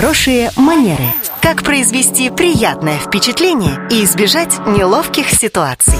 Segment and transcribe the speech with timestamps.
[0.00, 1.02] Хорошие манеры.
[1.42, 5.98] Как произвести приятное впечатление и избежать неловких ситуаций.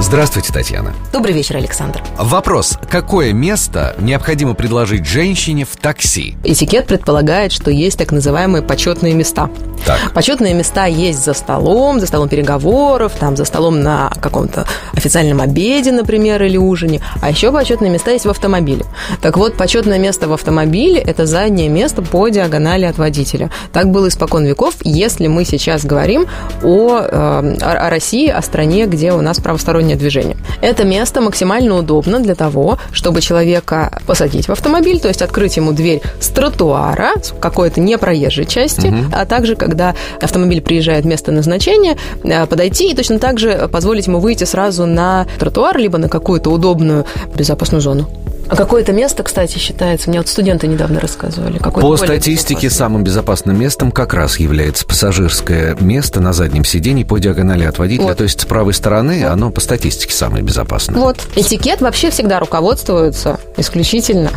[0.00, 0.92] Здравствуйте, Татьяна.
[1.14, 2.02] Добрый вечер, Александр.
[2.18, 2.78] Вопрос.
[2.90, 6.36] Какое место необходимо предложить женщине в такси?
[6.44, 9.48] Этикет предполагает, что есть так называемые почетные места.
[9.84, 10.12] Так.
[10.12, 15.92] Почетные места есть за столом, за столом переговоров, там за столом на каком-то официальном обеде,
[15.92, 17.00] например, или ужине.
[17.20, 18.84] А еще почетные места есть в автомобиле.
[19.22, 23.50] Так вот, почетное место в автомобиле– это заднее место по диагонали от водителя.
[23.72, 26.26] Так было испокон веков, если мы сейчас говорим
[26.62, 30.36] о, э, о России, о стране, где у нас правостороннее движение.
[30.60, 35.72] Это место максимально удобно для того, чтобы человека посадить в автомобиль, то есть открыть ему
[35.72, 39.04] дверь с тротуара, с какой-то непроезжей части, угу.
[39.12, 44.06] а также, когда автомобиль приезжает в место назначения, э, подойти и точно так же позволить
[44.06, 47.04] ему выйти сразу на тротуар, либо на какую-то удобную
[47.36, 48.08] безопасную зону.
[48.48, 51.58] А какое-то место, кстати, считается, мне вот студенты недавно рассказывали.
[51.58, 57.64] По статистике самым безопасным местом как раз является пассажирское место на заднем сидении по диагонали
[57.64, 58.06] от водителя.
[58.06, 58.16] Вот.
[58.16, 59.32] То есть с правой стороны вот.
[59.32, 60.98] оно по статистике самое безопасное.
[60.98, 61.18] Вот.
[61.36, 64.30] Этикет вообще всегда руководствуется исключительно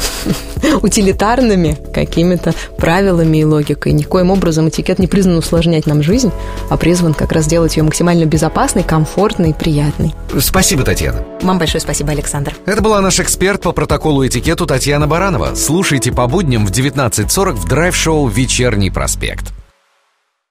[0.82, 3.94] утилитарными какими-то правилами и логикой.
[3.94, 6.32] Никоим образом этикет не призван усложнять нам жизнь,
[6.70, 10.14] а призван как раз сделать ее максимально безопасной, комфортной и приятной.
[10.40, 11.24] Спасибо, Татьяна.
[11.42, 12.56] Вам большое спасибо, Александр.
[12.66, 15.56] Это была наш эксперт по протоколу этикету Татьяна Баранова.
[15.56, 19.61] Слушайте по будням в 19.40 в драйв-шоу «Вечерний проспект».